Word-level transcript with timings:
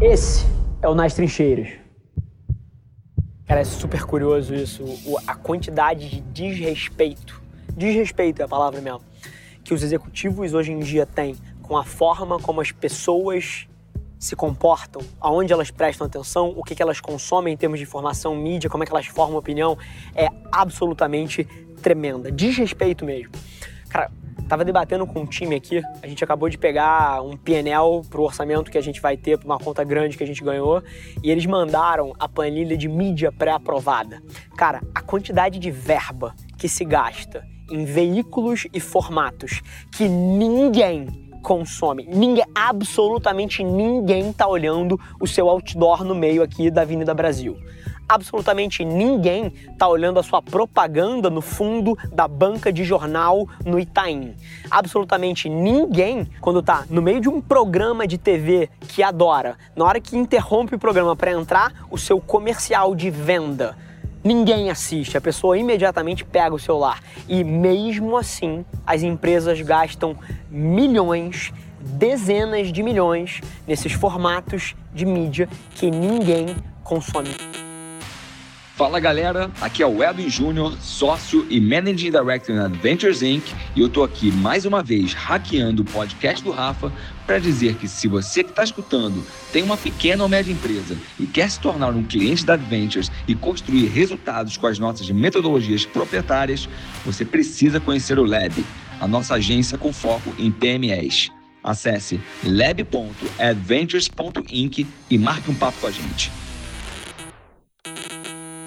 Esse 0.00 0.46
é 0.80 0.88
o 0.88 0.94
Nas 0.94 1.14
Trincheiras. 1.14 1.70
Cara, 3.44 3.62
é 3.62 3.64
super 3.64 4.04
curioso 4.04 4.54
isso, 4.54 4.84
a 5.26 5.34
quantidade 5.34 6.08
de 6.08 6.20
desrespeito, 6.20 7.42
desrespeito 7.76 8.40
é 8.40 8.44
a 8.44 8.48
palavra 8.48 8.80
mesmo, 8.80 9.00
que 9.64 9.74
os 9.74 9.82
executivos 9.82 10.54
hoje 10.54 10.70
em 10.70 10.78
dia 10.78 11.04
têm 11.04 11.34
com 11.62 11.76
a 11.76 11.82
forma 11.82 12.38
como 12.38 12.60
as 12.60 12.70
pessoas 12.70 13.66
se 14.20 14.36
comportam, 14.36 15.02
aonde 15.20 15.52
elas 15.52 15.72
prestam 15.72 16.06
atenção, 16.06 16.54
o 16.56 16.62
que, 16.62 16.76
que 16.76 16.82
elas 16.82 17.00
consomem 17.00 17.54
em 17.54 17.56
termos 17.56 17.80
de 17.80 17.84
informação, 17.84 18.36
mídia, 18.36 18.70
como 18.70 18.84
é 18.84 18.86
que 18.86 18.92
elas 18.92 19.06
formam 19.06 19.36
opinião, 19.36 19.76
é 20.14 20.28
absolutamente 20.52 21.42
tremenda. 21.82 22.30
Desrespeito 22.30 23.04
mesmo. 23.04 23.32
Cara, 23.88 24.12
tava 24.48 24.64
debatendo 24.64 25.06
com 25.06 25.20
um 25.20 25.26
time 25.26 25.54
aqui, 25.54 25.82
a 26.02 26.06
gente 26.06 26.24
acabou 26.24 26.48
de 26.48 26.56
pegar 26.56 27.22
um 27.22 27.36
PNL 27.36 28.02
pro 28.08 28.22
orçamento 28.22 28.70
que 28.70 28.78
a 28.78 28.80
gente 28.80 29.00
vai 29.00 29.16
ter, 29.16 29.38
pra 29.38 29.46
uma 29.46 29.58
conta 29.58 29.84
grande 29.84 30.16
que 30.16 30.24
a 30.24 30.26
gente 30.26 30.42
ganhou, 30.42 30.82
e 31.22 31.30
eles 31.30 31.44
mandaram 31.44 32.14
a 32.18 32.28
planilha 32.28 32.76
de 32.76 32.88
mídia 32.88 33.30
pré-aprovada. 33.30 34.22
Cara, 34.56 34.80
a 34.94 35.02
quantidade 35.02 35.58
de 35.58 35.70
verba 35.70 36.34
que 36.56 36.68
se 36.68 36.84
gasta 36.84 37.44
em 37.70 37.84
veículos 37.84 38.66
e 38.72 38.80
formatos 38.80 39.60
que 39.92 40.08
ninguém 40.08 41.06
consome. 41.42 42.06
Ninguém, 42.10 42.44
absolutamente 42.54 43.62
ninguém 43.62 44.32
tá 44.32 44.46
olhando 44.46 44.98
o 45.20 45.26
seu 45.26 45.48
outdoor 45.48 46.04
no 46.04 46.14
meio 46.14 46.42
aqui 46.42 46.70
da 46.70 46.82
Avenida 46.82 47.14
Brasil. 47.14 47.56
Absolutamente 48.08 48.84
ninguém 48.86 49.52
tá 49.76 49.86
olhando 49.86 50.18
a 50.18 50.22
sua 50.22 50.40
propaganda 50.40 51.28
no 51.28 51.42
fundo 51.42 51.96
da 52.10 52.26
banca 52.26 52.72
de 52.72 52.82
jornal 52.82 53.46
no 53.66 53.78
Itaim. 53.78 54.34
Absolutamente 54.70 55.48
ninguém, 55.48 56.26
quando 56.40 56.62
tá 56.62 56.86
no 56.88 57.02
meio 57.02 57.20
de 57.20 57.28
um 57.28 57.38
programa 57.38 58.06
de 58.06 58.16
TV 58.16 58.70
que 58.88 59.02
adora, 59.02 59.58
na 59.76 59.84
hora 59.84 60.00
que 60.00 60.16
interrompe 60.16 60.74
o 60.74 60.78
programa 60.78 61.14
para 61.14 61.32
entrar, 61.32 61.86
o 61.90 61.98
seu 61.98 62.18
comercial 62.18 62.94
de 62.94 63.10
venda 63.10 63.76
ninguém 64.24 64.68
assiste, 64.68 65.16
a 65.16 65.20
pessoa 65.20 65.56
imediatamente 65.56 66.24
pega 66.24 66.54
o 66.54 66.58
celular. 66.58 67.00
E 67.28 67.42
mesmo 67.42 68.16
assim, 68.16 68.64
as 68.86 69.02
empresas 69.02 69.60
gastam 69.60 70.16
milhões, 70.50 71.52
dezenas 71.80 72.72
de 72.72 72.82
milhões 72.82 73.40
nesses 73.66 73.92
formatos 73.92 74.74
de 74.92 75.06
mídia 75.06 75.48
que 75.74 75.90
ninguém 75.90 76.54
consome. 76.82 77.57
Fala 78.78 78.98
galera, 79.00 79.50
aqui 79.60 79.82
é 79.82 79.86
o 79.88 80.04
Edwin 80.04 80.30
Júnior, 80.30 80.78
sócio 80.80 81.44
e 81.50 81.60
Managing 81.60 82.12
Director 82.12 82.54
na 82.54 82.66
Adventures 82.66 83.22
Inc. 83.22 83.52
E 83.74 83.80
eu 83.80 83.88
tô 83.88 84.04
aqui 84.04 84.30
mais 84.30 84.64
uma 84.64 84.84
vez 84.84 85.12
hackeando 85.14 85.82
o 85.82 85.84
podcast 85.84 86.44
do 86.44 86.52
Rafa 86.52 86.92
para 87.26 87.40
dizer 87.40 87.74
que 87.74 87.88
se 87.88 88.06
você 88.06 88.44
que 88.44 88.50
está 88.50 88.62
escutando 88.62 89.26
tem 89.52 89.64
uma 89.64 89.76
pequena 89.76 90.22
ou 90.22 90.28
média 90.28 90.52
empresa 90.52 90.96
e 91.18 91.26
quer 91.26 91.50
se 91.50 91.58
tornar 91.58 91.88
um 91.88 92.04
cliente 92.04 92.46
da 92.46 92.54
Adventures 92.54 93.10
e 93.26 93.34
construir 93.34 93.88
resultados 93.88 94.56
com 94.56 94.68
as 94.68 94.78
nossas 94.78 95.10
metodologias 95.10 95.84
proprietárias, 95.84 96.68
você 97.04 97.24
precisa 97.24 97.80
conhecer 97.80 98.16
o 98.16 98.24
Lab, 98.24 98.64
a 99.00 99.08
nossa 99.08 99.34
agência 99.34 99.76
com 99.76 99.92
foco 99.92 100.32
em 100.38 100.52
PMEs. 100.52 101.32
Acesse 101.64 102.20
lab.adventures.inc 102.44 104.86
e 105.10 105.18
marque 105.18 105.50
um 105.50 105.54
papo 105.56 105.80
com 105.80 105.88
a 105.88 105.90
gente. 105.90 106.30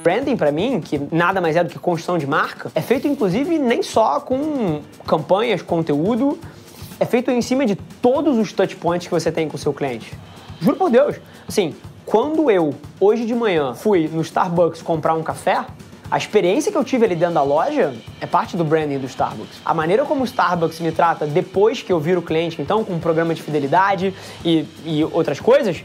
Branding, 0.04 0.36
para 0.36 0.52
mim, 0.52 0.82
que 0.82 1.00
nada 1.12 1.40
mais 1.40 1.56
é 1.56 1.64
do 1.64 1.70
que 1.70 1.78
construção 1.78 2.18
de 2.18 2.26
marca, 2.26 2.72
é 2.74 2.82
feito 2.82 3.08
inclusive 3.08 3.60
nem 3.60 3.84
só 3.84 4.20
com 4.20 4.82
campanhas, 5.06 5.62
conteúdo, 5.62 6.40
é 7.00 7.06
feito 7.06 7.30
em 7.30 7.42
cima 7.42 7.66
de 7.68 7.76
todos 7.76 8.38
os 8.40 8.52
touch 8.52 8.76
points 8.76 9.08
que 9.08 9.14
você 9.14 9.32
tem 9.32 9.48
com 9.48 9.56
o 9.56 9.60
seu 9.60 9.72
cliente. 9.72 10.12
Juro 10.60 10.76
por 10.76 10.90
Deus. 10.90 11.18
Assim, 11.48 11.76
quando 12.04 12.50
eu, 12.50 12.74
hoje 13.00 13.26
de 13.26 13.36
manhã, 13.36 13.76
fui 13.76 14.08
no 14.12 14.22
Starbucks 14.22 14.82
comprar 14.82 15.14
um 15.14 15.22
café, 15.22 15.66
a 16.10 16.18
experiência 16.18 16.72
que 16.72 16.78
eu 16.78 16.84
tive 16.84 17.06
ali 17.06 17.16
dentro 17.16 17.36
da 17.36 17.44
loja 17.44 17.94
é 18.20 18.26
parte 18.26 18.58
do 18.58 18.64
branding 18.66 18.98
do 18.98 19.06
Starbucks. 19.06 19.62
A 19.64 19.74
maneira 19.74 20.04
como 20.04 20.24
o 20.24 20.26
Starbucks 20.26 20.80
me 20.80 20.92
trata 20.92 21.28
depois 21.28 21.82
que 21.84 21.94
eu 21.94 22.00
viro 22.00 22.24
cliente, 22.24 22.60
então, 22.60 22.84
com 22.84 22.94
um 22.94 23.00
programa 23.00 23.34
de 23.36 23.42
fidelidade 23.42 24.14
e, 24.44 24.66
e 24.84 25.04
outras 25.06 25.40
coisas, 25.40 25.84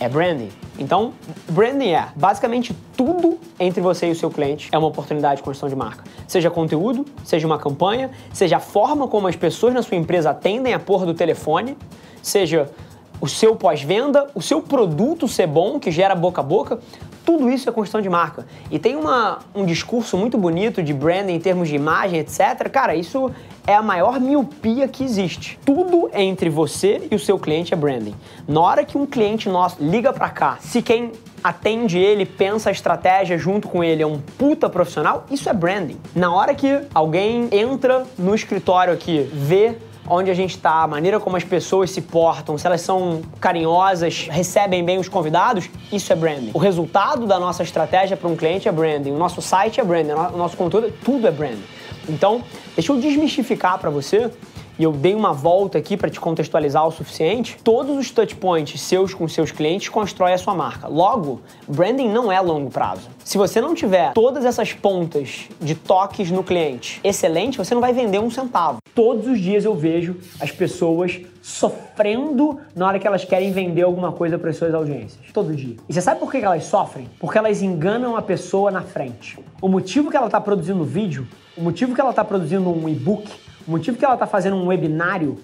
é 0.00 0.08
branding. 0.08 0.48
Então, 0.78 1.12
branding 1.50 1.90
é 1.90 2.08
basicamente 2.16 2.74
tudo 2.96 3.38
entre 3.60 3.80
você 3.80 4.08
e 4.08 4.12
o 4.12 4.16
seu 4.16 4.30
cliente 4.30 4.70
é 4.72 4.78
uma 4.78 4.88
oportunidade 4.88 5.36
de 5.36 5.42
construção 5.42 5.68
de 5.68 5.76
marca. 5.76 6.02
Seja 6.26 6.50
conteúdo, 6.50 7.04
seja 7.22 7.46
uma 7.46 7.58
campanha, 7.58 8.10
seja 8.32 8.56
a 8.56 8.60
forma 8.60 9.06
como 9.06 9.28
as 9.28 9.36
pessoas 9.36 9.74
na 9.74 9.82
sua 9.82 9.98
empresa 9.98 10.30
atendem 10.30 10.72
a 10.72 10.78
porra 10.78 11.04
do 11.04 11.12
telefone, 11.12 11.76
seja 12.22 12.70
o 13.20 13.28
seu 13.28 13.54
pós-venda, 13.54 14.28
o 14.34 14.40
seu 14.40 14.62
produto 14.62 15.28
ser 15.28 15.46
bom, 15.46 15.78
que 15.78 15.90
gera 15.90 16.14
boca 16.14 16.40
a 16.40 16.44
boca, 16.44 16.80
tudo 17.24 17.50
isso 17.50 17.68
é 17.68 17.72
construção 17.72 18.00
de 18.00 18.08
marca. 18.08 18.46
E 18.70 18.78
tem 18.78 18.96
uma, 18.96 19.40
um 19.54 19.64
discurso 19.64 20.16
muito 20.16 20.36
bonito 20.36 20.82
de 20.82 20.92
branding 20.92 21.34
em 21.34 21.40
termos 21.40 21.68
de 21.68 21.76
imagem, 21.76 22.18
etc. 22.18 22.68
Cara, 22.70 22.94
isso 22.94 23.30
é 23.66 23.74
a 23.74 23.82
maior 23.82 24.18
miopia 24.18 24.88
que 24.88 25.04
existe. 25.04 25.58
Tudo 25.64 26.10
entre 26.12 26.48
você 26.48 27.06
e 27.10 27.14
o 27.14 27.18
seu 27.18 27.38
cliente 27.38 27.72
é 27.72 27.76
branding. 27.76 28.14
Na 28.48 28.60
hora 28.60 28.84
que 28.84 28.98
um 28.98 29.06
cliente 29.06 29.48
nosso 29.48 29.76
liga 29.80 30.12
para 30.12 30.28
cá, 30.30 30.58
se 30.60 30.82
quem 30.82 31.12
atende 31.42 31.98
ele, 31.98 32.26
pensa 32.26 32.68
a 32.68 32.72
estratégia 32.72 33.38
junto 33.38 33.68
com 33.68 33.82
ele, 33.82 34.02
é 34.02 34.06
um 34.06 34.18
puta 34.18 34.68
profissional, 34.68 35.26
isso 35.30 35.48
é 35.48 35.52
branding. 35.52 35.98
Na 36.14 36.32
hora 36.32 36.54
que 36.54 36.80
alguém 36.94 37.48
entra 37.52 38.06
no 38.18 38.34
escritório 38.34 38.92
aqui, 38.92 39.28
vê 39.32 39.76
onde 40.10 40.28
a 40.28 40.34
gente 40.34 40.56
está, 40.56 40.82
a 40.82 40.88
maneira 40.88 41.20
como 41.20 41.36
as 41.36 41.44
pessoas 41.44 41.92
se 41.92 42.00
portam, 42.00 42.58
se 42.58 42.66
elas 42.66 42.80
são 42.80 43.22
carinhosas, 43.40 44.26
recebem 44.28 44.84
bem 44.84 44.98
os 44.98 45.08
convidados, 45.08 45.70
isso 45.92 46.12
é 46.12 46.16
branding. 46.16 46.50
O 46.52 46.58
resultado 46.58 47.26
da 47.26 47.38
nossa 47.38 47.62
estratégia 47.62 48.16
para 48.16 48.28
um 48.28 48.34
cliente 48.34 48.68
é 48.68 48.72
branding, 48.72 49.12
o 49.12 49.18
nosso 49.18 49.40
site 49.40 49.80
é 49.80 49.84
branding, 49.84 50.10
o 50.10 50.36
nosso 50.36 50.56
conteúdo, 50.56 50.92
tudo 51.04 51.28
é 51.28 51.30
branding. 51.30 51.62
Então, 52.08 52.42
deixa 52.74 52.92
eu 52.92 53.00
desmistificar 53.00 53.78
para 53.78 53.88
você 53.88 54.32
e 54.80 54.82
eu 54.82 54.92
dei 54.92 55.14
uma 55.14 55.34
volta 55.34 55.76
aqui 55.76 55.94
para 55.94 56.08
te 56.08 56.18
contextualizar 56.18 56.86
o 56.86 56.90
suficiente, 56.90 57.58
todos 57.62 57.98
os 57.98 58.10
touch 58.10 58.34
points 58.34 58.80
seus 58.80 59.12
com 59.12 59.28
seus 59.28 59.52
clientes 59.52 59.90
constroem 59.90 60.32
a 60.32 60.38
sua 60.38 60.54
marca. 60.54 60.88
Logo, 60.88 61.42
branding 61.68 62.08
não 62.08 62.32
é 62.32 62.40
longo 62.40 62.70
prazo. 62.70 63.10
Se 63.22 63.36
você 63.36 63.60
não 63.60 63.74
tiver 63.74 64.14
todas 64.14 64.42
essas 64.42 64.72
pontas 64.72 65.48
de 65.60 65.74
toques 65.74 66.30
no 66.30 66.42
cliente 66.42 66.98
excelente, 67.04 67.58
você 67.58 67.74
não 67.74 67.80
vai 67.82 67.92
vender 67.92 68.20
um 68.20 68.30
centavo. 68.30 68.78
Todos 68.94 69.26
os 69.26 69.38
dias 69.38 69.66
eu 69.66 69.74
vejo 69.74 70.16
as 70.40 70.50
pessoas 70.50 71.20
sofrendo 71.42 72.58
na 72.74 72.86
hora 72.86 72.98
que 72.98 73.06
elas 73.06 73.22
querem 73.22 73.52
vender 73.52 73.82
alguma 73.82 74.12
coisa 74.12 74.38
para 74.38 74.48
as 74.48 74.56
suas 74.56 74.72
audiências. 74.72 75.20
Todo 75.34 75.54
dia. 75.54 75.76
E 75.90 75.92
você 75.92 76.00
sabe 76.00 76.20
por 76.20 76.30
que 76.30 76.38
elas 76.38 76.64
sofrem? 76.64 77.06
Porque 77.18 77.36
elas 77.36 77.60
enganam 77.60 78.16
a 78.16 78.22
pessoa 78.22 78.70
na 78.70 78.80
frente. 78.80 79.38
O 79.60 79.68
motivo 79.68 80.10
que 80.10 80.16
ela 80.16 80.26
está 80.26 80.40
produzindo 80.40 80.82
vídeo, 80.84 81.28
o 81.54 81.60
motivo 81.60 81.94
que 81.94 82.00
ela 82.00 82.10
está 82.10 82.24
produzindo 82.24 82.70
um 82.70 82.88
e-book, 82.88 83.30
o 83.66 83.70
motivo 83.70 83.96
que 83.96 84.04
ela 84.04 84.16
tá 84.16 84.26
fazendo 84.26 84.56
um 84.56 84.66
webinário 84.66 85.38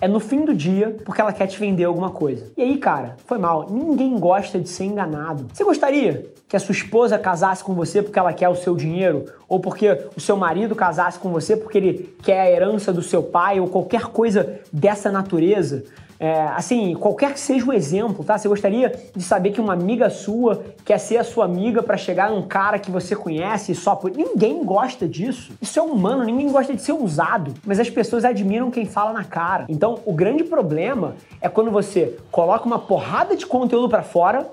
é 0.00 0.06
no 0.06 0.20
fim 0.20 0.44
do 0.44 0.54
dia 0.54 0.96
porque 1.04 1.20
ela 1.20 1.32
quer 1.32 1.46
te 1.46 1.58
vender 1.58 1.84
alguma 1.84 2.10
coisa. 2.10 2.46
E 2.56 2.62
aí, 2.62 2.78
cara, 2.78 3.16
foi 3.26 3.38
mal. 3.38 3.66
Ninguém 3.68 4.18
gosta 4.18 4.58
de 4.58 4.68
ser 4.68 4.84
enganado. 4.84 5.46
Você 5.52 5.64
gostaria 5.64 6.26
que 6.48 6.56
a 6.56 6.60
sua 6.60 6.72
esposa 6.72 7.18
casasse 7.18 7.62
com 7.62 7.74
você 7.74 8.02
porque 8.02 8.18
ela 8.18 8.32
quer 8.32 8.48
o 8.48 8.54
seu 8.54 8.76
dinheiro? 8.76 9.26
Ou 9.48 9.60
porque 9.60 10.06
o 10.16 10.20
seu 10.20 10.36
marido 10.36 10.74
casasse 10.74 11.18
com 11.18 11.30
você 11.30 11.56
porque 11.56 11.78
ele 11.78 12.16
quer 12.22 12.40
a 12.40 12.50
herança 12.50 12.92
do 12.92 13.02
seu 13.02 13.22
pai? 13.22 13.60
Ou 13.60 13.68
qualquer 13.68 14.02
coisa 14.06 14.60
dessa 14.72 15.10
natureza? 15.10 15.84
É, 16.20 16.42
assim, 16.56 16.94
qualquer 16.94 17.32
que 17.32 17.40
seja 17.40 17.64
o 17.64 17.72
exemplo, 17.72 18.24
tá? 18.24 18.36
Você 18.36 18.48
gostaria 18.48 18.92
de 19.14 19.22
saber 19.22 19.50
que 19.50 19.60
uma 19.60 19.72
amiga 19.72 20.10
sua 20.10 20.64
quer 20.84 20.98
ser 20.98 21.18
a 21.18 21.24
sua 21.24 21.44
amiga 21.44 21.82
para 21.82 21.96
chegar 21.96 22.30
num 22.30 22.42
cara 22.42 22.78
que 22.78 22.90
você 22.90 23.14
conhece 23.14 23.74
só 23.74 23.94
por. 23.94 24.10
Ninguém 24.10 24.64
gosta 24.64 25.06
disso. 25.06 25.52
Isso 25.62 25.78
é 25.78 25.82
humano, 25.82 26.24
ninguém 26.24 26.50
gosta 26.50 26.74
de 26.74 26.82
ser 26.82 26.92
usado. 26.92 27.54
Mas 27.64 27.78
as 27.78 27.88
pessoas 27.88 28.24
admiram 28.24 28.70
quem 28.70 28.84
fala 28.84 29.12
na 29.12 29.24
cara. 29.24 29.66
Então, 29.68 30.00
o 30.04 30.12
grande 30.12 30.42
problema 30.42 31.14
é 31.40 31.48
quando 31.48 31.70
você 31.70 32.16
coloca 32.30 32.66
uma 32.66 32.78
porrada 32.78 33.36
de 33.36 33.46
conteúdo 33.46 33.88
para 33.88 34.02
fora 34.02 34.46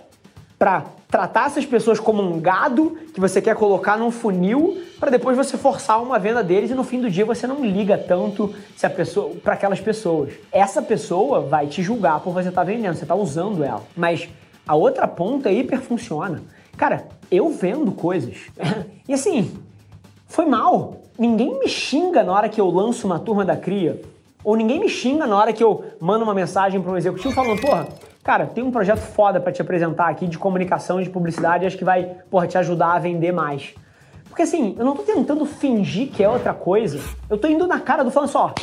para 0.57 0.85
tratar 1.09 1.47
essas 1.47 1.65
pessoas 1.65 1.99
como 1.99 2.21
um 2.21 2.39
gado 2.39 2.97
que 3.13 3.19
você 3.19 3.41
quer 3.41 3.55
colocar 3.55 3.97
num 3.97 4.11
funil 4.11 4.81
para 4.99 5.11
depois 5.11 5.35
você 5.37 5.57
forçar 5.57 6.01
uma 6.01 6.17
venda 6.17 6.43
deles 6.43 6.71
e 6.71 6.73
no 6.73 6.83
fim 6.83 6.99
do 6.99 7.09
dia 7.09 7.25
você 7.25 7.45
não 7.45 7.63
liga 7.63 7.97
tanto 7.97 8.53
se 8.75 8.85
a 8.85 8.89
pessoa 8.89 9.31
para 9.43 9.53
aquelas 9.53 9.79
pessoas. 9.79 10.33
Essa 10.51 10.81
pessoa 10.81 11.41
vai 11.41 11.67
te 11.67 11.83
julgar 11.83 12.19
por 12.21 12.33
você 12.33 12.49
estar 12.49 12.61
tá 12.61 12.65
vendendo, 12.65 12.95
você 12.95 13.03
está 13.03 13.15
usando 13.15 13.63
ela. 13.63 13.83
Mas 13.95 14.27
a 14.67 14.75
outra 14.75 15.07
ponta 15.07 15.51
hiper 15.51 15.81
funciona. 15.81 16.41
Cara, 16.77 17.07
eu 17.29 17.49
vendo 17.49 17.91
coisas. 17.91 18.37
e 19.07 19.13
assim, 19.13 19.51
foi 20.27 20.45
mal. 20.45 21.01
Ninguém 21.17 21.59
me 21.59 21.67
xinga 21.67 22.23
na 22.23 22.33
hora 22.33 22.49
que 22.49 22.59
eu 22.59 22.69
lanço 22.69 23.07
uma 23.07 23.19
turma 23.19 23.45
da 23.45 23.55
cria. 23.55 24.01
Ou 24.45 24.55
ninguém 24.55 24.79
me 24.79 24.87
xinga 24.87 25.25
na 25.25 25.35
hora 25.35 25.51
que 25.51 25.63
eu 25.63 25.83
mando 25.99 26.23
uma 26.23 26.33
mensagem 26.33 26.79
para 26.79 26.91
um 26.91 26.95
executivo 26.95 27.33
falando, 27.33 27.59
porra, 27.59 27.87
cara, 28.23 28.45
tem 28.45 28.63
um 28.63 28.69
projeto 28.69 28.99
foda 28.99 29.39
para 29.39 29.51
te 29.51 29.59
apresentar 29.59 30.07
aqui 30.07 30.27
de 30.27 30.37
comunicação, 30.37 31.01
de 31.01 31.09
publicidade, 31.09 31.65
acho 31.65 31.77
que 31.77 31.83
vai, 31.83 32.15
porra, 32.29 32.45
te 32.45 32.55
ajudar 32.55 32.93
a 32.93 32.99
vender 32.99 33.31
mais. 33.31 33.73
Porque 34.29 34.43
assim, 34.43 34.75
eu 34.77 34.85
não 34.85 34.95
tô 34.95 35.01
tentando 35.01 35.45
fingir 35.45 36.09
que 36.09 36.23
é 36.23 36.29
outra 36.29 36.53
coisa. 36.53 36.99
Eu 37.27 37.39
tô 37.39 37.47
indo 37.47 37.65
na 37.65 37.79
cara 37.79 38.03
do 38.03 38.11
falando 38.11 38.29
só, 38.29 38.53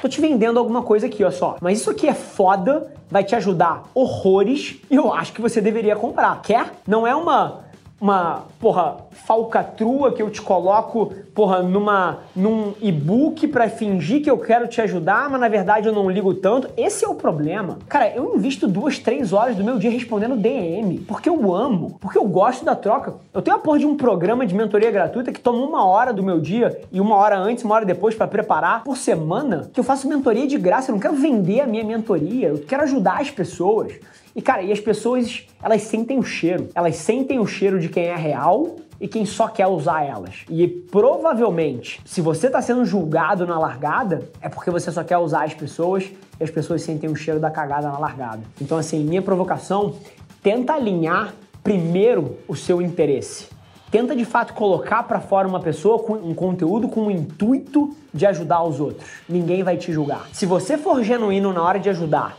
Tô 0.00 0.08
te 0.08 0.20
vendendo 0.20 0.60
alguma 0.60 0.82
coisa 0.82 1.06
aqui, 1.06 1.24
ó 1.24 1.30
só. 1.30 1.56
Mas 1.60 1.80
isso 1.80 1.90
aqui 1.90 2.06
é 2.06 2.14
foda, 2.14 2.92
vai 3.10 3.24
te 3.24 3.34
ajudar 3.34 3.82
horrores 3.92 4.80
e 4.88 4.94
eu 4.94 5.12
acho 5.12 5.32
que 5.32 5.40
você 5.40 5.60
deveria 5.60 5.96
comprar. 5.96 6.40
Quer? 6.40 6.70
Não 6.86 7.04
é 7.04 7.14
uma 7.14 7.66
uma, 8.00 8.44
porra, 8.60 8.98
falcatrua 9.10 10.12
que 10.12 10.22
eu 10.22 10.30
te 10.30 10.40
coloco, 10.40 11.12
porra, 11.38 11.62
numa 11.62 12.18
num 12.34 12.74
e-book 12.82 13.46
para 13.46 13.70
fingir 13.70 14.20
que 14.20 14.28
eu 14.28 14.36
quero 14.36 14.66
te 14.66 14.80
ajudar, 14.80 15.30
mas 15.30 15.40
na 15.40 15.48
verdade 15.48 15.86
eu 15.86 15.94
não 15.94 16.10
ligo 16.10 16.34
tanto. 16.34 16.68
Esse 16.76 17.04
é 17.04 17.08
o 17.08 17.14
problema. 17.14 17.78
Cara, 17.88 18.12
eu 18.12 18.34
invisto 18.34 18.66
duas, 18.66 18.98
três 18.98 19.32
horas 19.32 19.54
do 19.54 19.62
meu 19.62 19.78
dia 19.78 19.88
respondendo 19.88 20.34
DM, 20.34 20.98
porque 21.06 21.28
eu 21.28 21.54
amo, 21.54 21.96
porque 22.00 22.18
eu 22.18 22.24
gosto 22.24 22.64
da 22.64 22.74
troca. 22.74 23.14
Eu 23.32 23.40
tenho 23.40 23.56
a 23.56 23.60
porra 23.60 23.78
de 23.78 23.86
um 23.86 23.96
programa 23.96 24.44
de 24.44 24.52
mentoria 24.52 24.90
gratuita 24.90 25.30
que 25.30 25.38
toma 25.38 25.64
uma 25.64 25.86
hora 25.86 26.12
do 26.12 26.24
meu 26.24 26.40
dia 26.40 26.80
e 26.90 27.00
uma 27.00 27.14
hora 27.14 27.38
antes, 27.38 27.62
uma 27.62 27.76
hora 27.76 27.84
depois 27.84 28.16
para 28.16 28.26
preparar 28.26 28.82
por 28.82 28.96
semana, 28.96 29.70
que 29.72 29.78
eu 29.78 29.84
faço 29.84 30.08
mentoria 30.08 30.44
de 30.44 30.58
graça. 30.58 30.90
Eu 30.90 30.94
não 30.94 31.00
quero 31.00 31.14
vender 31.14 31.60
a 31.60 31.68
minha 31.68 31.84
mentoria, 31.84 32.48
eu 32.48 32.58
quero 32.66 32.82
ajudar 32.82 33.20
as 33.20 33.30
pessoas. 33.30 33.92
E 34.34 34.42
cara, 34.42 34.62
e 34.62 34.72
as 34.72 34.80
pessoas, 34.80 35.46
elas 35.62 35.82
sentem 35.82 36.18
o 36.18 36.24
cheiro. 36.24 36.68
Elas 36.74 36.96
sentem 36.96 37.38
o 37.38 37.46
cheiro 37.46 37.78
de 37.78 37.88
quem 37.88 38.06
é 38.06 38.16
real 38.16 38.74
e 39.00 39.06
quem 39.06 39.24
só 39.24 39.48
quer 39.48 39.66
usar 39.66 40.02
elas. 40.02 40.44
E 40.48 40.66
provavelmente, 40.66 42.00
se 42.04 42.20
você 42.20 42.46
está 42.46 42.60
sendo 42.60 42.84
julgado 42.84 43.46
na 43.46 43.58
largada, 43.58 44.28
é 44.40 44.48
porque 44.48 44.70
você 44.70 44.90
só 44.90 45.04
quer 45.04 45.18
usar 45.18 45.44
as 45.44 45.54
pessoas 45.54 46.10
e 46.38 46.44
as 46.44 46.50
pessoas 46.50 46.82
sentem 46.82 47.10
o 47.10 47.16
cheiro 47.16 47.40
da 47.40 47.50
cagada 47.50 47.88
na 47.88 47.98
largada. 47.98 48.42
Então, 48.60 48.78
assim, 48.78 49.04
minha 49.04 49.22
provocação, 49.22 49.94
tenta 50.42 50.74
alinhar 50.74 51.34
primeiro 51.62 52.36
o 52.48 52.56
seu 52.56 52.80
interesse. 52.82 53.48
Tenta 53.90 54.14
de 54.14 54.24
fato 54.24 54.52
colocar 54.52 55.02
para 55.04 55.18
fora 55.18 55.48
uma 55.48 55.60
pessoa 55.60 55.98
com 55.98 56.12
um 56.12 56.34
conteúdo 56.34 56.88
com 56.88 57.06
o 57.06 57.10
intuito 57.10 57.96
de 58.12 58.26
ajudar 58.26 58.62
os 58.62 58.80
outros. 58.80 59.08
Ninguém 59.26 59.62
vai 59.62 59.78
te 59.78 59.90
julgar. 59.92 60.28
Se 60.32 60.44
você 60.44 60.76
for 60.76 61.02
genuíno 61.02 61.54
na 61.54 61.62
hora 61.62 61.78
de 61.78 61.88
ajudar 61.88 62.36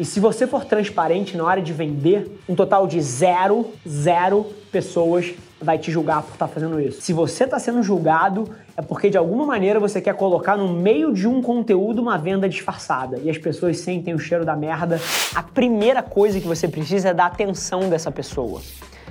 e 0.00 0.04
se 0.06 0.18
você 0.18 0.46
for 0.46 0.64
transparente 0.64 1.36
na 1.36 1.44
hora 1.44 1.60
de 1.60 1.74
vender, 1.74 2.40
um 2.48 2.54
total 2.54 2.86
de 2.86 2.98
zero, 3.02 3.66
zero 3.86 4.46
pessoas 4.72 5.34
vai 5.60 5.76
te 5.76 5.92
julgar 5.92 6.22
por 6.22 6.32
estar 6.32 6.48
tá 6.48 6.54
fazendo 6.54 6.80
isso. 6.80 7.02
Se 7.02 7.12
você 7.12 7.44
está 7.44 7.58
sendo 7.58 7.82
julgado, 7.82 8.48
é 8.74 8.80
porque 8.80 9.10
de 9.10 9.18
alguma 9.18 9.44
maneira 9.44 9.78
você 9.78 10.00
quer 10.00 10.14
colocar 10.14 10.56
no 10.56 10.72
meio 10.72 11.12
de 11.12 11.28
um 11.28 11.42
conteúdo 11.42 12.00
uma 12.00 12.16
venda 12.16 12.48
disfarçada 12.48 13.18
e 13.18 13.28
as 13.28 13.36
pessoas 13.36 13.80
sentem 13.80 14.14
o 14.14 14.18
cheiro 14.18 14.42
da 14.42 14.56
merda. 14.56 14.98
A 15.34 15.42
primeira 15.42 16.02
coisa 16.02 16.40
que 16.40 16.48
você 16.48 16.66
precisa 16.66 17.10
é 17.10 17.12
dar 17.12 17.26
atenção 17.26 17.90
dessa 17.90 18.10
pessoa. 18.10 18.62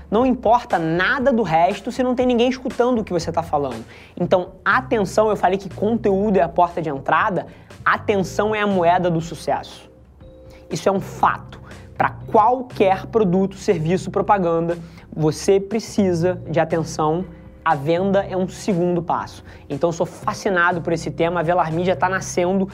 Não 0.09 0.25
importa 0.25 0.79
nada 0.79 1.31
do 1.31 1.43
resto 1.43 1.91
se 1.91 2.01
não 2.01 2.15
tem 2.15 2.25
ninguém 2.25 2.49
escutando 2.49 3.01
o 3.01 3.03
que 3.03 3.13
você 3.13 3.29
está 3.29 3.43
falando. 3.43 3.85
Então, 4.19 4.53
atenção, 4.65 5.29
eu 5.29 5.35
falei 5.35 5.59
que 5.59 5.69
conteúdo 5.69 6.37
é 6.37 6.41
a 6.41 6.49
porta 6.49 6.81
de 6.81 6.89
entrada, 6.89 7.45
atenção 7.85 8.55
é 8.55 8.61
a 8.61 8.65
moeda 8.65 9.07
do 9.07 9.21
sucesso. 9.21 9.88
Isso 10.69 10.87
é 10.87 10.91
um 10.91 10.99
fato. 10.99 11.59
Para 11.97 12.11
qualquer 12.31 13.07
produto, 13.07 13.55
serviço, 13.55 14.09
propaganda, 14.09 14.77
você 15.13 15.59
precisa 15.59 16.41
de 16.49 16.59
atenção. 16.59 17.25
A 17.63 17.75
venda 17.75 18.23
é 18.23 18.37
um 18.37 18.47
segundo 18.47 19.03
passo. 19.03 19.43
Então, 19.69 19.91
sou 19.91 20.05
fascinado 20.05 20.81
por 20.81 20.93
esse 20.93 21.11
tema. 21.11 21.41
A 21.41 21.43
Velar 21.43 21.71
Mídia 21.73 21.93
está 21.93 22.07
nascendo 22.07 22.69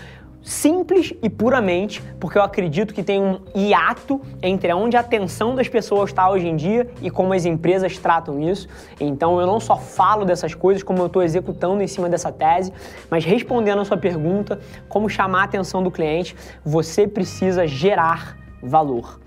simples 0.46 1.12
e 1.24 1.30
puramente 1.30 2.02
porque 2.20 2.38
eu 2.38 2.44
acredito 2.44 2.94
que 2.94 3.02
tem 3.02 3.20
um 3.20 3.40
hiato 3.56 4.22
entre 4.44 4.72
onde 4.72 4.96
a 4.96 5.00
atenção 5.00 5.56
das 5.56 5.68
pessoas 5.68 6.12
está 6.12 6.30
hoje 6.30 6.48
em 6.48 6.56
dia 6.56 6.88
e 7.02 7.10
como 7.10 7.34
as 7.34 7.46
empresas 7.46 7.98
tratam 7.98 8.40
isso. 8.40 8.68
Então 9.00 9.42
eu 9.42 9.48
não 9.48 9.60
só 9.60 9.76
falo 9.76 10.24
dessas 10.24 10.54
coisas, 10.54 10.84
como 10.84 11.00
eu 11.00 11.08
estou 11.08 11.24
executando 11.24 11.82
em 11.82 11.88
cima 11.88 12.08
dessa 12.08 12.32
tese, 12.32 12.72
mas 13.10 13.26
respondendo 13.26 13.82
a 13.82 13.86
sua 13.86 13.98
pergunta, 13.98 14.60
como 14.88 15.10
chamar 15.10 15.42
a 15.42 15.46
atenção 15.46 15.82
do 15.82 15.90
cliente, 15.90 16.36
você 16.64 17.08
precisa 17.08 17.66
gerar 17.66 18.38
valor. 18.62 19.25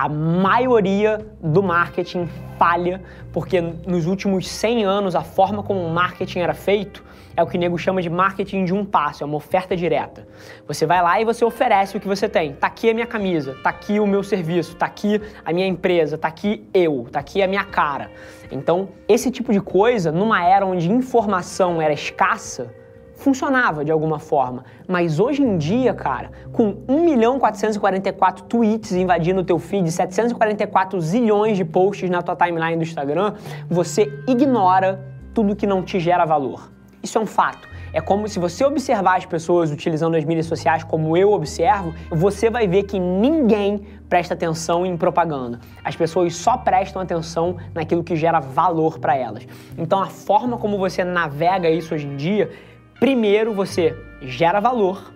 A 0.00 0.08
maioria 0.08 1.26
do 1.42 1.60
marketing 1.60 2.28
falha 2.56 3.02
porque 3.32 3.60
nos 3.60 4.06
últimos 4.06 4.48
100 4.48 4.84
anos 4.84 5.16
a 5.16 5.22
forma 5.22 5.60
como 5.60 5.80
o 5.80 5.92
marketing 5.92 6.38
era 6.38 6.54
feito 6.54 7.02
é 7.36 7.42
o 7.42 7.46
que 7.48 7.56
o 7.56 7.60
nego 7.60 7.76
chama 7.76 8.00
de 8.00 8.08
marketing 8.08 8.64
de 8.64 8.72
um 8.72 8.84
passo, 8.84 9.24
é 9.24 9.26
uma 9.26 9.34
oferta 9.34 9.76
direta. 9.76 10.28
Você 10.68 10.86
vai 10.86 11.02
lá 11.02 11.20
e 11.20 11.24
você 11.24 11.44
oferece 11.44 11.96
o 11.96 12.00
que 12.00 12.06
você 12.06 12.28
tem. 12.28 12.52
Tá 12.52 12.68
aqui 12.68 12.88
a 12.88 12.94
minha 12.94 13.08
camisa, 13.08 13.56
tá 13.60 13.70
aqui 13.70 13.98
o 13.98 14.06
meu 14.06 14.22
serviço, 14.22 14.76
tá 14.76 14.86
aqui 14.86 15.20
a 15.44 15.52
minha 15.52 15.66
empresa, 15.66 16.16
tá 16.16 16.28
aqui 16.28 16.64
eu, 16.72 17.08
tá 17.10 17.18
aqui 17.18 17.42
a 17.42 17.48
minha 17.48 17.64
cara. 17.64 18.08
Então, 18.52 18.90
esse 19.08 19.32
tipo 19.32 19.52
de 19.52 19.60
coisa, 19.60 20.12
numa 20.12 20.44
era 20.44 20.64
onde 20.64 20.88
informação 20.88 21.82
era 21.82 21.92
escassa, 21.92 22.72
funcionava 23.18 23.84
de 23.84 23.92
alguma 23.92 24.18
forma. 24.18 24.64
Mas 24.86 25.20
hoje 25.20 25.42
em 25.42 25.58
dia, 25.58 25.92
cara, 25.92 26.30
com 26.52 26.76
1 26.88 27.04
milhão 27.04 27.38
444 27.38 28.44
tweets 28.44 28.92
invadindo 28.92 29.40
o 29.40 29.44
teu 29.44 29.58
feed, 29.58 29.90
744 29.90 31.00
zilhões 31.00 31.56
de 31.56 31.64
posts 31.64 32.08
na 32.08 32.22
tua 32.22 32.36
timeline 32.36 32.76
do 32.76 32.82
Instagram, 32.82 33.34
você 33.68 34.10
ignora 34.26 35.04
tudo 35.34 35.54
que 35.54 35.66
não 35.66 35.82
te 35.82 36.00
gera 36.00 36.24
valor. 36.24 36.70
Isso 37.02 37.18
é 37.18 37.20
um 37.20 37.26
fato. 37.26 37.68
É 37.92 38.00
como 38.00 38.28
se 38.28 38.38
você 38.38 38.64
observar 38.64 39.16
as 39.16 39.24
pessoas 39.24 39.70
utilizando 39.70 40.14
as 40.14 40.24
mídias 40.24 40.46
sociais 40.46 40.84
como 40.84 41.16
eu 41.16 41.32
observo, 41.32 41.94
você 42.10 42.50
vai 42.50 42.68
ver 42.68 42.82
que 42.82 42.98
ninguém 42.98 43.82
presta 44.08 44.34
atenção 44.34 44.84
em 44.84 44.96
propaganda. 44.96 45.58
As 45.82 45.96
pessoas 45.96 46.36
só 46.36 46.56
prestam 46.58 47.00
atenção 47.00 47.56
naquilo 47.74 48.04
que 48.04 48.14
gera 48.14 48.40
valor 48.40 48.98
para 48.98 49.16
elas. 49.16 49.46
Então 49.76 50.00
a 50.00 50.06
forma 50.06 50.58
como 50.58 50.76
você 50.76 51.02
navega 51.02 51.70
isso 51.70 51.94
hoje 51.94 52.06
em 52.06 52.16
dia, 52.16 52.50
primeiro 52.98 53.52
você 53.52 53.96
gera 54.20 54.60
valor 54.60 55.12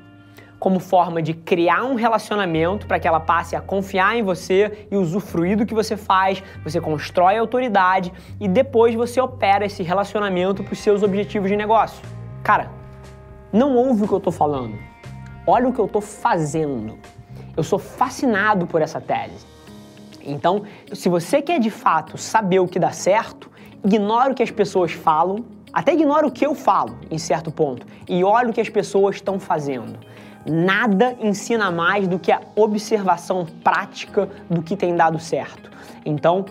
como 0.62 0.78
forma 0.78 1.20
de 1.20 1.34
criar 1.34 1.82
um 1.82 1.96
relacionamento 1.96 2.86
para 2.86 3.00
que 3.00 3.08
ela 3.08 3.18
passe 3.18 3.56
a 3.56 3.60
confiar 3.60 4.16
em 4.16 4.22
você 4.22 4.86
e 4.92 4.96
usufruir 4.96 5.56
do 5.56 5.66
que 5.66 5.74
você 5.74 5.96
faz, 5.96 6.40
você 6.62 6.80
constrói 6.80 7.36
autoridade 7.36 8.12
e 8.38 8.46
depois 8.46 8.94
você 8.94 9.20
opera 9.20 9.66
esse 9.66 9.82
relacionamento 9.82 10.62
para 10.62 10.72
os 10.72 10.78
seus 10.78 11.02
objetivos 11.02 11.50
de 11.50 11.56
negócio. 11.56 12.00
Cara, 12.44 12.70
não 13.52 13.74
ouve 13.74 14.04
o 14.04 14.06
que 14.06 14.14
eu 14.14 14.18
estou 14.18 14.32
falando. 14.32 14.78
Olha 15.44 15.66
o 15.66 15.72
que 15.72 15.80
eu 15.80 15.86
estou 15.86 16.00
fazendo. 16.00 16.96
Eu 17.56 17.64
sou 17.64 17.80
fascinado 17.80 18.64
por 18.64 18.80
essa 18.80 19.00
tese. 19.00 19.44
Então, 20.24 20.62
se 20.92 21.08
você 21.08 21.42
quer 21.42 21.58
de 21.58 21.70
fato 21.70 22.16
saber 22.16 22.60
o 22.60 22.68
que 22.68 22.78
dá 22.78 22.92
certo, 22.92 23.50
ignora 23.84 24.30
o 24.30 24.34
que 24.34 24.44
as 24.44 24.52
pessoas 24.52 24.92
falam, 24.92 25.44
até 25.72 25.94
ignora 25.94 26.26
o 26.26 26.30
que 26.30 26.44
eu 26.44 26.54
falo 26.54 26.98
em 27.10 27.18
certo 27.18 27.50
ponto, 27.50 27.86
e 28.08 28.22
olha 28.22 28.50
o 28.50 28.52
que 28.52 28.60
as 28.60 28.68
pessoas 28.68 29.16
estão 29.16 29.40
fazendo. 29.40 29.98
Nada 30.44 31.16
ensina 31.20 31.70
mais 31.70 32.06
do 32.08 32.18
que 32.18 32.32
a 32.32 32.40
observação 32.56 33.46
prática 33.62 34.28
do 34.50 34.60
que 34.62 34.76
tem 34.76 34.94
dado 34.96 35.18
certo. 35.18 35.70
Então, 36.04 36.44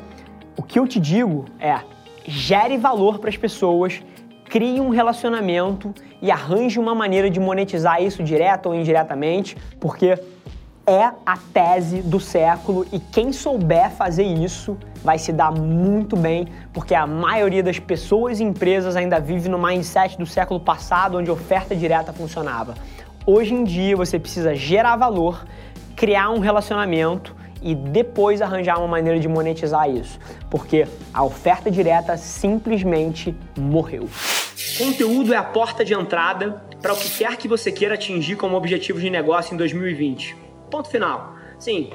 o 0.57 0.63
que 0.63 0.79
eu 0.79 0.87
te 0.87 0.99
digo 0.99 1.45
é: 1.59 1.79
gere 2.25 2.77
valor 2.77 3.19
para 3.19 3.29
as 3.29 3.37
pessoas, 3.37 4.01
crie 4.45 4.79
um 4.79 4.89
relacionamento 4.89 5.93
e 6.21 6.31
arranje 6.31 6.79
uma 6.79 6.95
maneira 6.95 7.29
de 7.29 7.39
monetizar 7.39 8.01
isso 8.01 8.23
direto 8.23 8.67
ou 8.67 8.75
indiretamente, 8.75 9.57
porque 9.79 10.17
é 10.85 11.11
a 11.25 11.37
tese 11.53 12.01
do 12.01 12.19
século 12.19 12.85
e 12.91 12.99
quem 12.99 13.31
souber 13.31 13.91
fazer 13.91 14.23
isso 14.23 14.77
vai 15.03 15.17
se 15.17 15.31
dar 15.31 15.51
muito 15.51 16.15
bem, 16.15 16.47
porque 16.73 16.93
a 16.93 17.05
maioria 17.07 17.63
das 17.63 17.79
pessoas 17.79 18.39
e 18.39 18.43
empresas 18.43 18.95
ainda 18.95 19.19
vive 19.19 19.49
no 19.49 19.61
mindset 19.61 20.17
do 20.17 20.25
século 20.25 20.59
passado, 20.59 21.17
onde 21.17 21.31
oferta 21.31 21.75
direta 21.75 22.13
funcionava. 22.13 22.75
Hoje 23.25 23.53
em 23.53 23.63
dia 23.63 23.95
você 23.95 24.19
precisa 24.19 24.55
gerar 24.55 24.95
valor, 24.95 25.45
criar 25.95 26.29
um 26.31 26.39
relacionamento 26.39 27.35
e 27.61 27.75
depois 27.75 28.41
arranjar 28.41 28.79
uma 28.79 28.87
maneira 28.87 29.19
de 29.19 29.27
monetizar 29.27 29.89
isso, 29.89 30.19
porque 30.49 30.87
a 31.13 31.23
oferta 31.23 31.69
direta 31.69 32.17
simplesmente 32.17 33.35
morreu. 33.57 34.09
Conteúdo 34.77 35.33
é 35.33 35.37
a 35.37 35.43
porta 35.43 35.85
de 35.85 35.93
entrada 35.93 36.63
para 36.81 36.93
o 36.93 36.97
que 36.97 37.09
quer 37.09 37.37
que 37.37 37.47
você 37.47 37.71
queira 37.71 37.93
atingir 37.93 38.35
como 38.35 38.57
objetivo 38.57 38.99
de 38.99 39.09
negócio 39.09 39.53
em 39.53 39.57
2020. 39.57 40.35
Ponto 40.71 40.89
final. 40.89 41.35
Sim. 41.59 41.91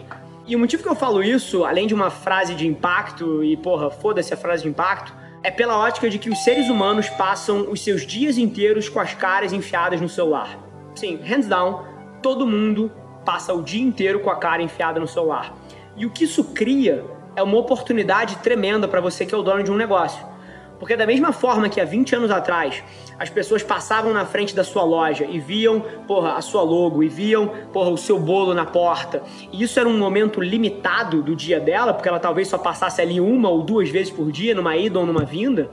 E 0.46 0.54
o 0.54 0.58
motivo 0.60 0.80
que 0.80 0.88
eu 0.88 0.94
falo 0.94 1.24
isso, 1.24 1.64
além 1.64 1.88
de 1.88 1.94
uma 1.94 2.08
frase 2.08 2.54
de 2.54 2.68
impacto, 2.68 3.42
e 3.42 3.56
porra, 3.56 3.90
foda-se 3.90 4.32
a 4.32 4.36
frase 4.36 4.62
de 4.62 4.68
impacto, 4.68 5.12
é 5.42 5.50
pela 5.50 5.76
ótica 5.76 6.08
de 6.08 6.20
que 6.20 6.30
os 6.30 6.38
seres 6.44 6.68
humanos 6.68 7.08
passam 7.10 7.68
os 7.68 7.80
seus 7.80 8.06
dias 8.06 8.38
inteiros 8.38 8.88
com 8.88 9.00
as 9.00 9.12
caras 9.12 9.52
enfiadas 9.52 10.00
no 10.00 10.08
celular. 10.08 10.56
Sim, 10.94 11.16
hands 11.16 11.48
down, 11.48 11.84
todo 12.22 12.46
mundo 12.46 12.92
passa 13.24 13.52
o 13.52 13.60
dia 13.60 13.82
inteiro 13.82 14.20
com 14.20 14.30
a 14.30 14.36
cara 14.36 14.62
enfiada 14.62 15.00
no 15.00 15.08
celular. 15.08 15.52
E 15.96 16.06
o 16.06 16.10
que 16.10 16.22
isso 16.22 16.44
cria 16.44 17.04
é 17.34 17.42
uma 17.42 17.58
oportunidade 17.58 18.36
tremenda 18.36 18.86
para 18.86 19.00
você 19.00 19.26
que 19.26 19.34
é 19.34 19.38
o 19.38 19.42
dono 19.42 19.64
de 19.64 19.72
um 19.72 19.76
negócio. 19.76 20.24
Porque 20.78 20.96
da 20.96 21.06
mesma 21.06 21.32
forma 21.32 21.68
que 21.68 21.80
há 21.80 21.84
20 21.84 22.16
anos 22.16 22.30
atrás 22.30 22.82
as 23.18 23.30
pessoas 23.30 23.62
passavam 23.62 24.12
na 24.12 24.26
frente 24.26 24.54
da 24.54 24.62
sua 24.62 24.84
loja 24.84 25.24
e 25.24 25.38
viam, 25.38 25.80
porra, 26.06 26.34
a 26.34 26.42
sua 26.42 26.62
logo 26.62 27.02
e 27.02 27.08
viam, 27.08 27.48
porra, 27.72 27.90
o 27.90 27.96
seu 27.96 28.18
bolo 28.18 28.52
na 28.52 28.66
porta. 28.66 29.22
E 29.50 29.62
isso 29.62 29.80
era 29.80 29.88
um 29.88 29.98
momento 29.98 30.40
limitado 30.40 31.22
do 31.22 31.34
dia 31.34 31.58
dela, 31.58 31.94
porque 31.94 32.08
ela 32.08 32.20
talvez 32.20 32.48
só 32.48 32.58
passasse 32.58 33.00
ali 33.00 33.20
uma 33.20 33.48
ou 33.48 33.62
duas 33.62 33.88
vezes 33.88 34.12
por 34.12 34.30
dia, 34.30 34.54
numa 34.54 34.76
ida 34.76 34.98
ou 34.98 35.06
numa 35.06 35.24
vinda. 35.24 35.70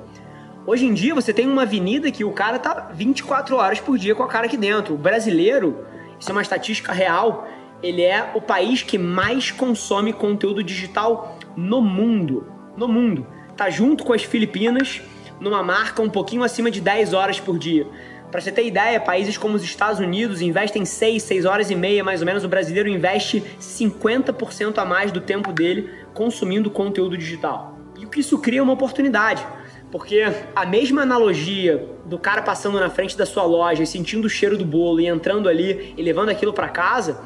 Hoje 0.66 0.86
em 0.86 0.94
dia 0.94 1.14
você 1.14 1.34
tem 1.34 1.46
uma 1.46 1.64
avenida 1.64 2.10
que 2.10 2.24
o 2.24 2.32
cara 2.32 2.58
tá 2.58 2.90
24 2.94 3.58
horas 3.58 3.82
por 3.82 3.98
dia 3.98 4.16
com 4.16 4.24
a 4.24 4.28
cara 4.28 4.46
aqui 4.46 4.56
dentro. 4.56 4.94
O 4.94 4.98
brasileiro, 4.98 5.86
isso 6.18 6.30
é 6.30 6.32
uma 6.32 6.42
estatística 6.42 6.94
real, 6.94 7.46
ele 7.82 8.02
é 8.02 8.32
o 8.34 8.40
país 8.40 8.82
que 8.82 8.98
mais 8.98 9.52
consome 9.52 10.14
conteúdo 10.14 10.64
digital 10.64 11.38
no 11.58 11.82
mundo. 11.82 12.48
No 12.78 12.88
mundo. 12.88 13.28
Tá 13.56 13.70
junto 13.70 14.04
com 14.04 14.14
as 14.14 14.24
Filipinas, 14.24 15.02
numa 15.40 15.62
marca 15.62 16.02
um 16.02 16.10
pouquinho 16.10 16.44
acima 16.44 16.72
de 16.72 16.82
10 16.82 17.14
horas 17.14 17.40
por 17.40 17.60
dia. 17.60 17.86
Para 18.32 18.42
você 18.42 18.52
ter 18.52 18.66
ideia, 18.66 19.00
países 19.00 19.38
como 19.38 19.56
os 19.56 19.64
Estados 19.64 20.00
Unidos 20.00 20.42
investem 20.42 20.84
6, 20.86 21.22
6 21.22 21.46
horas 21.46 21.70
e 21.70 21.76
meia 21.76 22.04
mais 22.04 22.20
ou 22.20 22.26
menos. 22.26 22.44
O 22.44 22.48
brasileiro 22.48 22.90
investe 22.90 23.44
50% 23.62 24.80
a 24.80 24.86
mais 24.86 25.12
do 25.12 25.22
tempo 25.22 25.54
dele 25.54 25.92
consumindo 26.16 26.72
conteúdo 26.72 27.16
digital. 27.16 27.78
E 28.00 28.06
o 28.06 28.10
que 28.10 28.22
isso 28.22 28.40
cria 28.40 28.60
é 28.60 28.64
uma 28.64 28.74
oportunidade. 28.74 29.46
Porque 29.92 30.24
a 30.56 30.66
mesma 30.66 31.04
analogia 31.04 31.88
do 32.06 32.18
cara 32.18 32.42
passando 32.42 32.80
na 32.80 32.90
frente 32.90 33.16
da 33.16 33.28
sua 33.28 33.44
loja 33.44 33.84
e 33.84 33.86
sentindo 33.86 34.26
o 34.26 34.30
cheiro 34.30 34.58
do 34.58 34.66
bolo 34.66 35.00
e 35.00 35.06
entrando 35.06 35.48
ali 35.48 35.94
e 35.96 36.02
levando 36.02 36.30
aquilo 36.30 36.52
para 36.52 36.70
casa, 36.70 37.22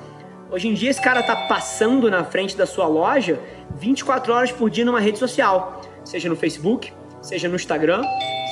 hoje 0.51 0.67
em 0.67 0.73
dia 0.73 0.89
esse 0.89 1.01
cara 1.01 1.23
tá 1.23 1.33
passando 1.47 2.11
na 2.11 2.25
frente 2.25 2.57
da 2.57 2.65
sua 2.65 2.85
loja 2.85 3.39
24 3.79 4.33
horas 4.33 4.51
por 4.51 4.69
dia 4.69 4.83
numa 4.83 4.99
rede 4.99 5.17
social, 5.17 5.76
seja 6.07 6.29
no 6.29 6.35
Facebook, 6.35 6.93
seja 7.21 7.49
no 7.49 7.55
Instagram, 7.55 8.01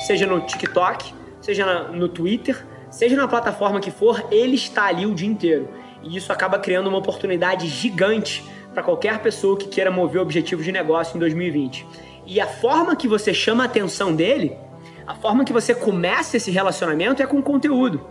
seja 0.06 0.26
no 0.26 0.40
TikTok, 0.40 1.14
seja 1.40 1.84
no 1.88 2.08
Twitter, 2.08 2.64
seja 2.90 3.16
na 3.16 3.26
plataforma 3.26 3.80
que 3.80 3.90
for, 3.90 4.26
ele 4.30 4.54
está 4.54 4.84
ali 4.84 5.06
o 5.06 5.14
dia 5.14 5.28
inteiro. 5.28 5.68
E 6.02 6.16
isso 6.16 6.32
acaba 6.32 6.58
criando 6.58 6.88
uma 6.88 6.98
oportunidade 6.98 7.66
gigante 7.66 8.44
para 8.72 8.82
qualquer 8.82 9.20
pessoa 9.20 9.56
que 9.56 9.68
queira 9.68 9.90
mover 9.90 10.20
objetivos 10.20 10.64
de 10.64 10.70
negócio 10.70 11.16
em 11.16 11.20
2020. 11.20 11.86
E 12.26 12.40
a 12.40 12.46
forma 12.46 12.94
que 12.94 13.08
você 13.08 13.32
chama 13.32 13.62
a 13.62 13.66
atenção 13.66 14.14
dele, 14.14 14.56
a 15.06 15.14
forma 15.14 15.44
que 15.44 15.52
você 15.52 15.74
começa 15.74 16.36
esse 16.36 16.50
relacionamento 16.50 17.22
é 17.22 17.26
com 17.26 17.40
conteúdo. 17.40 18.06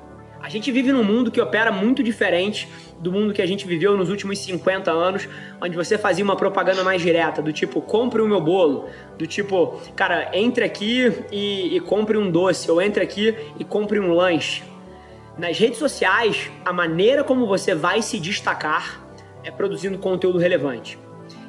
A 0.46 0.48
gente 0.48 0.72
vive 0.72 0.92
num 0.92 1.04
mundo 1.04 1.32
que 1.32 1.42
opera 1.42 1.72
muito 1.72 2.04
diferente 2.04 2.70
do 3.00 3.12
mundo 3.12 3.34
que 3.34 3.42
a 3.42 3.48
gente 3.48 3.66
viveu 3.66 3.98
nos 3.98 4.12
últimos 4.12 4.38
50 4.38 4.92
anos, 4.92 5.28
onde 5.60 5.76
você 5.76 5.98
fazia 5.98 6.24
uma 6.24 6.36
propaganda 6.36 6.84
mais 6.84 7.02
direta, 7.02 7.42
do 7.42 7.52
tipo, 7.52 7.82
compre 7.82 8.22
o 8.22 8.28
meu 8.28 8.40
bolo, 8.40 8.88
do 9.18 9.26
tipo, 9.26 9.82
cara, 9.96 10.30
entre 10.34 10.64
aqui 10.64 11.12
e, 11.32 11.76
e 11.76 11.80
compre 11.80 12.16
um 12.16 12.30
doce, 12.30 12.70
ou 12.70 12.80
entre 12.80 13.02
aqui 13.02 13.36
e 13.58 13.64
compre 13.64 14.00
um 14.00 14.14
lanche. 14.14 14.62
Nas 15.36 15.58
redes 15.58 15.80
sociais, 15.80 16.52
a 16.64 16.72
maneira 16.72 17.24
como 17.24 17.48
você 17.48 17.74
vai 17.74 18.04
se 18.04 18.20
destacar 18.20 19.04
é 19.44 19.50
produzindo 19.50 19.98
conteúdo 19.98 20.38
relevante. 20.38 21.00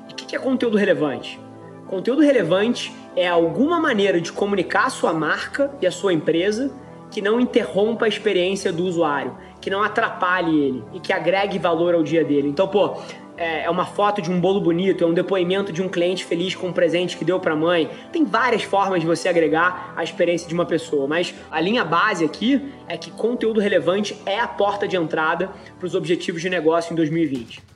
E 0.08 0.12
o 0.14 0.16
que 0.16 0.34
é 0.34 0.38
conteúdo 0.38 0.78
relevante? 0.78 1.38
Conteúdo 1.86 2.22
relevante 2.22 2.94
é 3.14 3.28
alguma 3.28 3.78
maneira 3.78 4.22
de 4.22 4.32
comunicar 4.32 4.86
a 4.86 4.90
sua 4.90 5.12
marca 5.12 5.70
e 5.82 5.86
a 5.86 5.90
sua 5.90 6.14
empresa 6.14 6.72
que 7.16 7.22
não 7.22 7.40
interrompa 7.40 8.04
a 8.04 8.08
experiência 8.08 8.70
do 8.70 8.84
usuário, 8.84 9.34
que 9.58 9.70
não 9.70 9.82
atrapalhe 9.82 10.54
ele 10.60 10.84
e 10.92 11.00
que 11.00 11.14
agregue 11.14 11.58
valor 11.58 11.94
ao 11.94 12.02
dia 12.02 12.22
dele. 12.22 12.46
Então, 12.46 12.68
pô, 12.68 12.98
é, 13.38 13.62
é 13.62 13.70
uma 13.70 13.86
foto 13.86 14.20
de 14.20 14.30
um 14.30 14.38
bolo 14.38 14.60
bonito, 14.60 15.02
é 15.02 15.06
um 15.06 15.14
depoimento 15.14 15.72
de 15.72 15.80
um 15.80 15.88
cliente 15.88 16.26
feliz 16.26 16.54
com 16.54 16.66
um 16.66 16.74
presente 16.74 17.16
que 17.16 17.24
deu 17.24 17.40
para 17.40 17.54
a 17.54 17.56
mãe. 17.56 17.88
Tem 18.12 18.22
várias 18.22 18.64
formas 18.64 19.00
de 19.00 19.06
você 19.06 19.30
agregar 19.30 19.94
a 19.96 20.04
experiência 20.04 20.46
de 20.46 20.52
uma 20.52 20.66
pessoa, 20.66 21.08
mas 21.08 21.34
a 21.50 21.58
linha 21.58 21.86
base 21.86 22.22
aqui 22.22 22.70
é 22.86 22.98
que 22.98 23.10
conteúdo 23.10 23.60
relevante 23.60 24.14
é 24.26 24.38
a 24.38 24.46
porta 24.46 24.86
de 24.86 24.94
entrada 24.94 25.48
para 25.78 25.86
os 25.86 25.94
objetivos 25.94 26.42
de 26.42 26.50
negócio 26.50 26.92
em 26.92 26.96
2020. 26.96 27.75